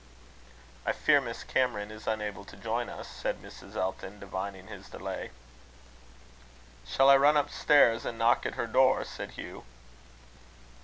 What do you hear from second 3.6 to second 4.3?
Elton,